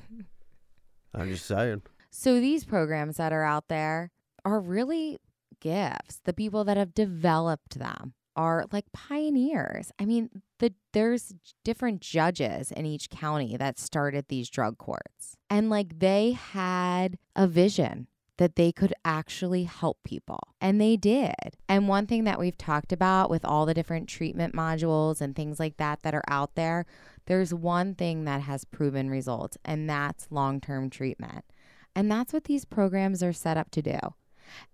[1.30, 1.84] just saying.
[2.10, 4.12] So these programs that are out there
[4.44, 5.18] are really
[5.60, 6.22] gifts.
[6.24, 9.92] The people that have developed them are like pioneers.
[10.00, 10.30] I mean,
[10.60, 11.34] the there's
[11.64, 15.38] different judges in each county that started these drug courts.
[15.50, 18.08] And like they had a vision
[18.38, 20.40] that they could actually help people.
[20.60, 21.34] And they did.
[21.70, 25.60] And one thing that we've talked about with all the different treatment modules and things
[25.60, 26.86] like that that are out there,
[27.28, 31.46] there's one thing that has proven results, and that's long term treatment.
[31.96, 34.00] And that's what these programs are set up to do.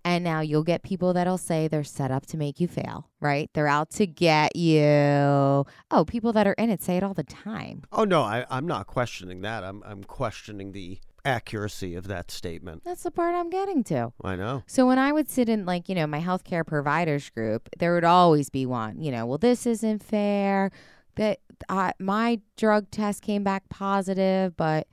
[0.04, 3.50] And now you'll get people that'll say they're set up to make you fail, right?
[3.54, 5.66] They're out to get you.
[5.92, 7.84] Oh, people that are in it say it all the time.
[7.92, 9.64] Oh no, I, I'm not questioning that.
[9.64, 12.84] I'm I'm questioning the accuracy of that statement.
[12.84, 14.12] That's the part I'm getting to.
[14.24, 14.64] I know.
[14.66, 18.04] So when I would sit in like, you know, my healthcare providers group, there would
[18.04, 20.72] always be one, you know, well, this isn't fair.
[21.16, 24.88] That I, my drug test came back positive, but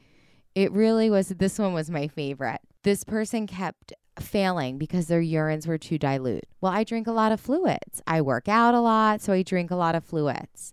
[0.55, 2.61] it really was this one was my favorite.
[2.83, 6.45] This person kept failing because their urines were too dilute.
[6.61, 8.03] Well, I drink a lot of fluids.
[8.07, 10.73] I work out a lot, so I drink a lot of fluids.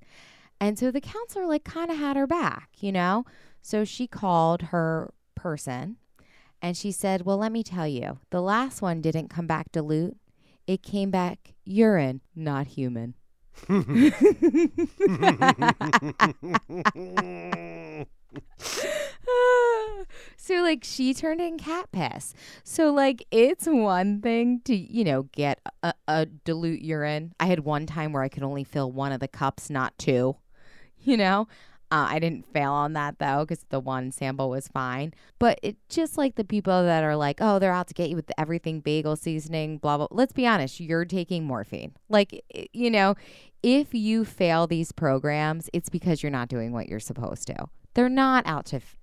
[0.60, 3.26] And so the counselor like kind of had her back, you know?
[3.62, 5.98] So she called her person
[6.62, 10.18] and she said, Well, let me tell you, the last one didn't come back dilute.
[10.68, 13.16] It came back urine, not human.
[20.38, 22.34] so like she turned in cat piss.
[22.64, 27.34] So like it's one thing to you know get a, a dilute urine.
[27.40, 30.38] I had one time where I could only fill one of the cups, not two.
[31.08, 31.48] You know,
[31.92, 35.14] uh, I didn't fail on that though because the one sample was fine.
[35.38, 38.16] But it just like the people that are like, oh, they're out to get you
[38.16, 40.08] with everything bagel seasoning, blah blah.
[40.10, 41.94] Let's be honest, you're taking morphine.
[42.10, 43.16] Like you know,
[43.62, 47.68] if you fail these programs, it's because you're not doing what you're supposed to.
[47.96, 48.98] They're not out to f-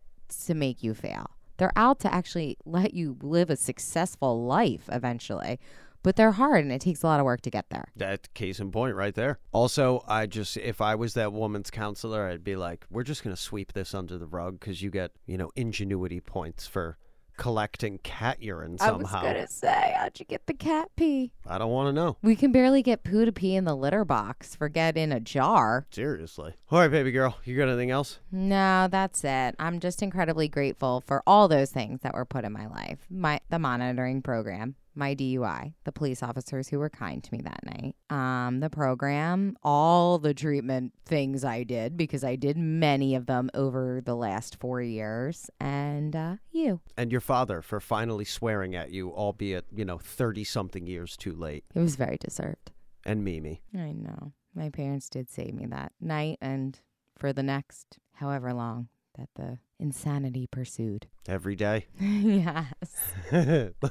[0.46, 1.30] to make you fail.
[1.56, 5.58] They're out to actually let you live a successful life eventually.
[6.02, 7.84] But they're hard and it takes a lot of work to get there.
[7.94, 9.38] That case in point right there.
[9.52, 13.36] Also, I just if I was that woman's counselor, I'd be like, we're just gonna
[13.36, 16.98] sweep this under the rug because you get you know ingenuity points for
[17.42, 19.18] collecting cat urine somehow.
[19.18, 21.32] I was gonna say, how'd you get the cat pee?
[21.44, 22.16] I don't want to know.
[22.22, 24.54] We can barely get poo to pee in the litter box.
[24.54, 25.84] Forget in a jar.
[25.90, 26.54] Seriously.
[26.70, 28.20] All right, baby girl, you got anything else?
[28.30, 29.56] No, that's it.
[29.58, 33.00] I'm just incredibly grateful for all those things that were put in my life.
[33.10, 37.64] My the monitoring program, my DUI, the police officers who were kind to me that
[37.64, 43.26] night, um, the program, all the treatment things I did because I did many of
[43.26, 46.80] them over the last four years, and uh, you.
[46.96, 51.34] And your father for finally swearing at you, albeit you know thirty something years too
[51.34, 51.64] late.
[51.74, 52.72] It was very deserved.
[53.04, 53.62] And Mimi.
[53.74, 54.32] I know.
[54.54, 56.78] My parents did save me that night and
[57.16, 58.88] for the next however long
[59.18, 61.08] that the insanity pursued.
[61.28, 61.86] Every day.
[62.00, 63.12] yes.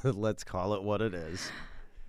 [0.03, 1.51] Let's call it what it is.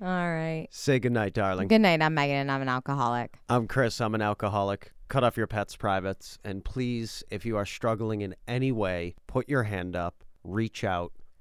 [0.01, 0.67] All right.
[0.71, 1.69] Say goodnight, darling.
[1.69, 2.03] Good night.
[2.03, 3.39] I'm Megan and I'm an alcoholic.
[3.49, 4.01] I'm Chris.
[4.01, 4.93] I'm an alcoholic.
[5.09, 6.39] Cut off your pet's privates.
[6.45, 11.13] And please, if you are struggling in any way, put your hand up, reach out,